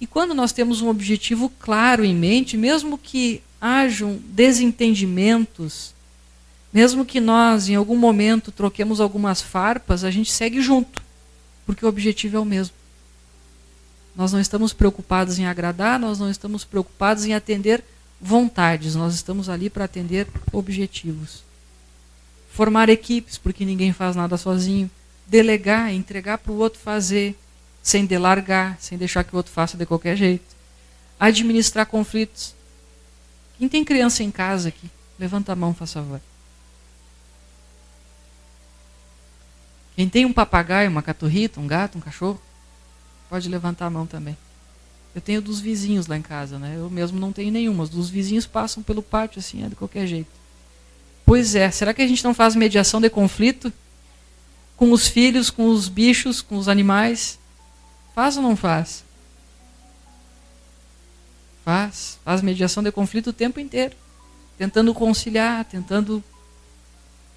[0.00, 5.92] E quando nós temos um objetivo claro em mente, mesmo que hajam desentendimentos,
[6.72, 11.02] mesmo que nós, em algum momento, troquemos algumas farpas, a gente segue junto,
[11.64, 12.74] porque o objetivo é o mesmo.
[14.14, 17.84] Nós não estamos preocupados em agradar, nós não estamos preocupados em atender
[18.20, 21.44] vontades, nós estamos ali para atender objetivos.
[22.52, 24.90] Formar equipes, porque ninguém faz nada sozinho.
[25.26, 27.36] Delegar, entregar para o outro fazer,
[27.82, 30.56] sem delargar, sem deixar que o outro faça de qualquer jeito.
[31.20, 32.54] Administrar conflitos.
[33.58, 34.90] Quem tem criança em casa aqui?
[35.18, 36.20] Levanta a mão, faz favor.
[39.98, 42.40] Quem tem um papagaio, uma caturrita, um gato, um cachorro,
[43.28, 44.38] pode levantar a mão também.
[45.12, 46.76] Eu tenho dos vizinhos lá em casa, né?
[46.76, 47.82] Eu mesmo não tenho nenhuma.
[47.82, 50.30] Os dos vizinhos passam pelo pátio assim, é de qualquer jeito.
[51.26, 53.72] Pois é, será que a gente não faz mediação de conflito
[54.76, 57.36] com os filhos, com os bichos, com os animais?
[58.14, 59.02] Faz ou não faz?
[61.64, 62.20] Faz.
[62.24, 63.96] Faz mediação de conflito o tempo inteiro.
[64.56, 66.22] Tentando conciliar, tentando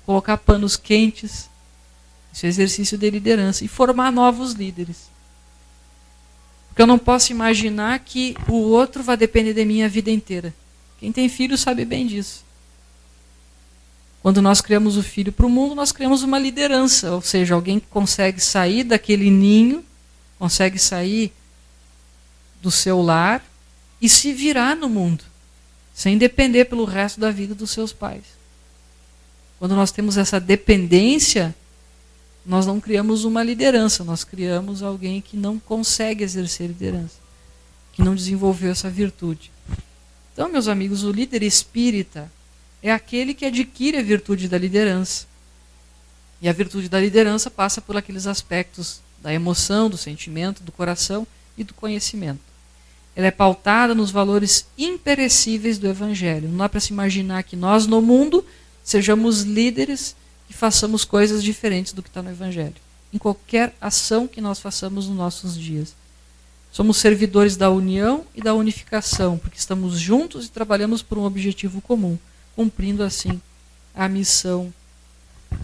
[0.05, 1.49] colocar panos quentes,
[2.33, 3.65] esse é exercício de liderança.
[3.65, 5.09] E formar novos líderes.
[6.69, 10.53] Porque eu não posso imaginar que o outro vai depender de mim a vida inteira.
[10.99, 12.45] Quem tem filho sabe bem disso.
[14.21, 17.79] Quando nós criamos o filho para o mundo, nós criamos uma liderança, ou seja, alguém
[17.79, 19.83] que consegue sair daquele ninho,
[20.37, 21.33] consegue sair
[22.61, 23.43] do seu lar
[23.99, 25.23] e se virar no mundo,
[25.93, 28.23] sem depender pelo resto da vida dos seus pais.
[29.57, 31.55] Quando nós temos essa dependência,
[32.45, 37.17] nós não criamos uma liderança, nós criamos alguém que não consegue exercer liderança,
[37.93, 39.51] que não desenvolveu essa virtude.
[40.33, 42.31] Então, meus amigos, o líder espírita
[42.81, 45.27] é aquele que adquire a virtude da liderança.
[46.41, 51.27] E a virtude da liderança passa por aqueles aspectos da emoção, do sentimento, do coração
[51.55, 52.39] e do conhecimento.
[53.15, 56.49] Ela é pautada nos valores imperecíveis do Evangelho.
[56.49, 58.43] Não dá para se imaginar que nós, no mundo,
[58.83, 60.15] sejamos líderes
[60.51, 62.75] e façamos coisas diferentes do que está no Evangelho.
[63.13, 65.95] Em qualquer ação que nós façamos nos nossos dias.
[66.73, 71.79] Somos servidores da união e da unificação, porque estamos juntos e trabalhamos por um objetivo
[71.79, 72.19] comum,
[72.53, 73.41] cumprindo assim
[73.95, 74.73] a missão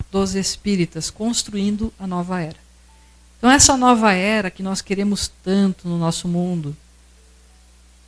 [0.10, 2.58] dos espíritas, construindo a nova era.
[3.38, 6.76] Então, essa nova era que nós queremos tanto no nosso mundo,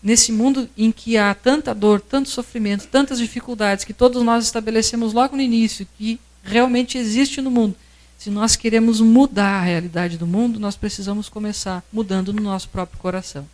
[0.01, 5.11] nesse mundo em que há tanta dor, tanto sofrimento, tantas dificuldades que todos nós estabelecemos
[5.11, 6.17] logo no início, que
[6.49, 7.75] realmente existe no mundo.
[8.17, 12.99] Se nós queremos mudar a realidade do mundo, nós precisamos começar mudando no nosso próprio
[12.99, 13.47] coração.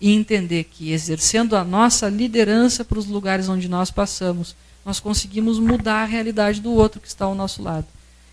[0.00, 5.58] E entender que, exercendo a nossa liderança para os lugares onde nós passamos, nós conseguimos
[5.58, 7.86] mudar a realidade do outro que está ao nosso lado.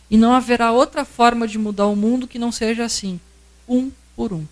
[0.10, 3.20] E não haverá outra forma de mudar o mundo que não seja assim,
[3.68, 4.46] um por um.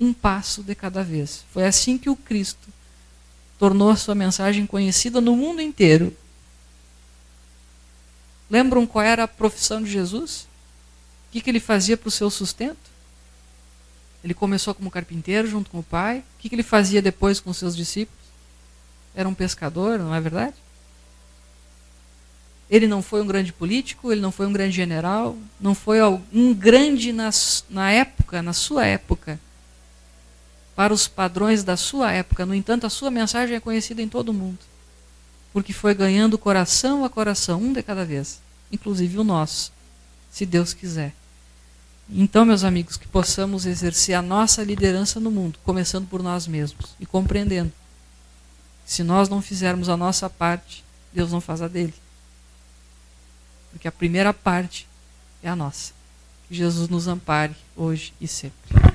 [0.00, 1.44] Um passo de cada vez.
[1.52, 2.68] Foi assim que o Cristo
[3.58, 6.14] tornou a sua mensagem conhecida no mundo inteiro.
[8.50, 10.46] Lembram qual era a profissão de Jesus?
[11.28, 12.94] O que, que ele fazia para o seu sustento?
[14.22, 16.18] Ele começou como carpinteiro junto com o pai.
[16.18, 18.24] O que, que ele fazia depois com os seus discípulos?
[19.14, 20.54] Era um pescador, não é verdade?
[22.70, 25.98] Ele não foi um grande político, ele não foi um grande general, não foi
[26.32, 27.30] um grande na,
[27.68, 29.38] na época, na sua época,
[30.74, 32.46] para os padrões da sua época.
[32.46, 34.58] No entanto, a sua mensagem é conhecida em todo o mundo,
[35.54, 38.44] porque foi ganhando coração a coração, um de cada vez
[38.74, 39.72] inclusive o nosso,
[40.30, 41.14] se Deus quiser.
[42.10, 46.94] Então, meus amigos, que possamos exercer a nossa liderança no mundo, começando por nós mesmos
[47.00, 47.72] e compreendendo.
[48.84, 51.94] Se nós não fizermos a nossa parte, Deus não faz a dele.
[53.70, 54.86] Porque a primeira parte
[55.42, 55.92] é a nossa.
[56.46, 58.93] Que Jesus nos ampare hoje e sempre.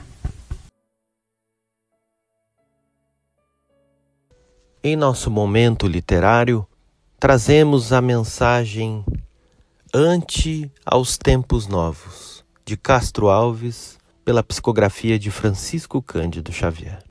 [4.81, 6.65] Em nosso momento literário,
[7.19, 9.03] trazemos a mensagem
[9.93, 17.03] Ante aos Tempos Novos, de Castro Alves, pela psicografia de Francisco Cândido Xavier.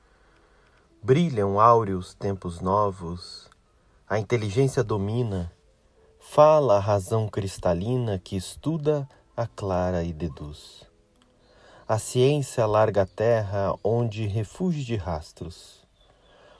[1.02, 3.50] Brilham áureos tempos novos,
[4.08, 5.52] a inteligência domina,
[6.18, 9.06] fala a razão cristalina que estuda,
[9.36, 10.86] aclara e deduz.
[11.86, 15.77] A ciência larga a terra onde refúgio de rastros,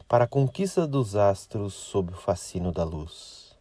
[0.09, 3.54] para a conquista dos astros sob o fascínio da luz.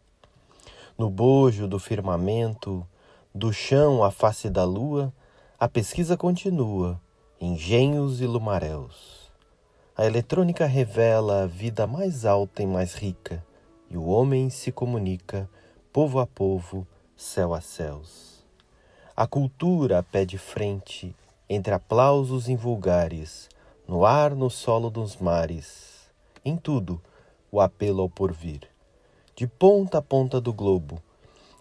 [0.96, 2.86] No bojo do firmamento,
[3.34, 5.12] do chão à face da lua,
[5.60, 6.98] a pesquisa continua,
[7.38, 9.30] engenhos e lumaréus.
[9.94, 13.44] A eletrônica revela a vida mais alta e mais rica,
[13.90, 15.48] e o homem se comunica,
[15.92, 18.42] povo a povo, céu a céus.
[19.14, 21.14] A cultura pede frente,
[21.46, 23.50] entre aplausos invulgares,
[23.86, 25.87] no ar, no solo dos mares,
[26.44, 27.00] em tudo,
[27.50, 28.60] o apelo ao porvir.
[29.34, 31.02] De ponta a ponta do globo,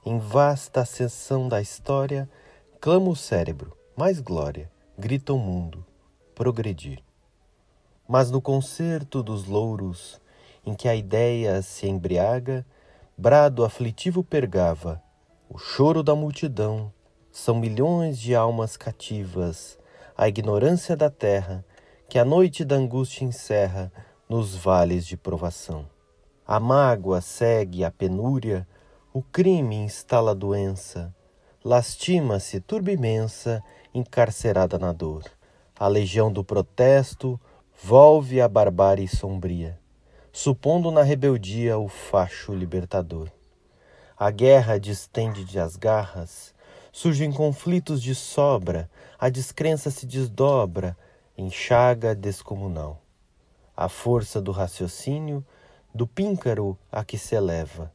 [0.05, 2.29] em vasta ascensão da história,
[2.79, 5.85] clama o cérebro, mais glória, grita o mundo,
[6.33, 7.03] progredir.
[8.07, 10.21] Mas no concerto dos louros,
[10.65, 12.65] em que a ideia se embriaga,
[13.17, 15.01] brado aflitivo pergava,
[15.49, 16.91] o choro da multidão,
[17.31, 19.77] são milhões de almas cativas,
[20.17, 21.63] a ignorância da terra,
[22.09, 23.91] que a noite da angústia encerra
[24.29, 25.85] nos vales de provação.
[26.45, 28.67] A mágoa segue a penúria,
[29.13, 31.13] o crime instala a doença,
[31.63, 33.63] lastima-se turba imensa
[33.93, 35.23] encarcerada na dor.
[35.79, 37.39] A legião do protesto
[37.81, 39.79] volve a barbárie sombria,
[40.31, 43.29] supondo na rebeldia o facho libertador.
[44.17, 46.53] A guerra distende de as garras,
[46.91, 50.97] surgem conflitos de sobra, a descrença se desdobra
[51.37, 53.06] em chaga descomunal.
[53.77, 55.45] A força do raciocínio,
[55.93, 57.93] do píncaro a que se eleva,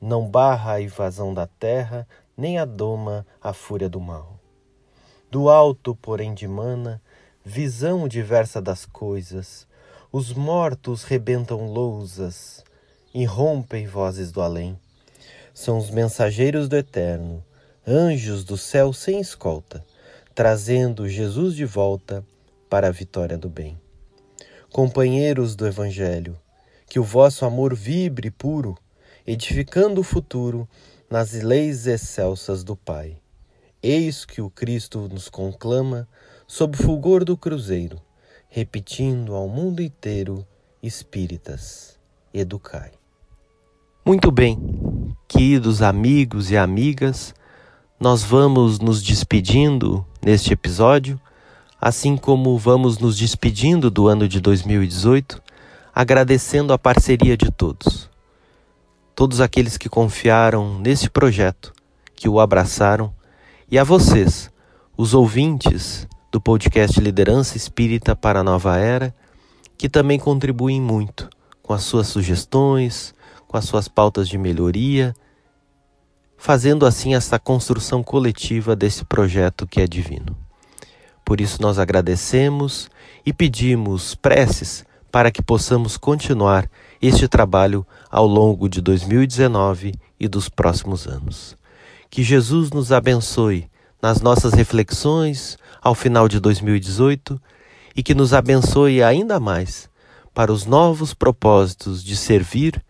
[0.00, 2.04] não barra a invasão da terra,
[2.36, 4.40] nem adoma a fúria do mal.
[5.30, 7.00] Do alto, porém, dimana
[7.44, 9.68] visão diversa das coisas.
[10.10, 12.64] Os mortos rebentam lousas,
[13.14, 14.76] irrompem vozes do além.
[15.54, 17.44] São os mensageiros do eterno,
[17.86, 19.84] anjos do céu sem escolta,
[20.34, 22.24] trazendo Jesus de volta
[22.68, 23.78] para a vitória do bem.
[24.72, 26.38] Companheiros do Evangelho,
[26.88, 28.78] que o vosso amor vibre puro,
[29.26, 30.68] edificando o futuro
[31.10, 33.16] nas leis excelsas do Pai.
[33.82, 36.06] Eis que o Cristo nos conclama
[36.46, 38.00] sob o fulgor do cruzeiro,
[38.48, 40.46] repetindo ao mundo inteiro:
[40.80, 41.98] Espíritas,
[42.32, 42.92] educai.
[44.06, 44.56] Muito bem,
[45.26, 47.34] queridos amigos e amigas,
[47.98, 51.20] nós vamos nos despedindo neste episódio,
[51.80, 55.42] assim como vamos nos despedindo do ano de 2018,
[55.94, 58.10] agradecendo a parceria de todos.
[59.14, 61.72] Todos aqueles que confiaram nesse projeto,
[62.14, 63.12] que o abraçaram
[63.70, 64.50] e a vocês,
[64.96, 69.14] os ouvintes do podcast Liderança Espírita para a Nova Era,
[69.78, 71.30] que também contribuem muito
[71.62, 73.14] com as suas sugestões,
[73.48, 75.14] com as suas pautas de melhoria,
[76.36, 80.36] fazendo assim essa construção coletiva desse projeto que é divino.
[81.30, 82.90] Por isso nós agradecemos
[83.24, 86.68] e pedimos preces para que possamos continuar
[87.00, 91.56] este trabalho ao longo de 2019 e dos próximos anos.
[92.10, 93.70] Que Jesus nos abençoe
[94.02, 97.40] nas nossas reflexões ao final de 2018
[97.94, 99.88] e que nos abençoe ainda mais
[100.34, 102.84] para os novos propósitos de servir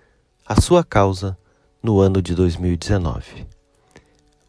[0.46, 1.36] a sua causa
[1.82, 3.46] no ano de 2019.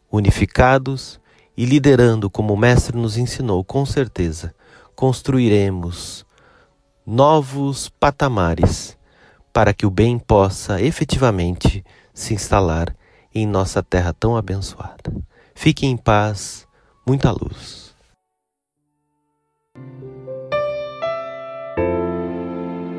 [0.10, 1.20] Unificados
[1.62, 4.52] e liderando como o Mestre nos ensinou, com certeza,
[4.96, 6.26] construiremos
[7.06, 8.98] novos patamares
[9.54, 11.86] para que o bem possa efetivamente
[12.16, 12.96] se instalar
[13.32, 15.14] em nossa terra tão abençoada.
[15.54, 16.66] Fique em paz,
[17.08, 17.94] muita luz.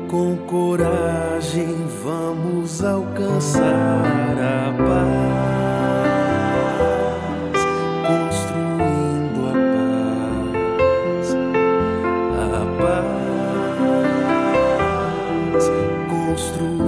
[0.09, 3.61] Com coragem vamos alcançar
[4.39, 5.72] a paz,
[16.33, 16.82] paz, a paz, construindo.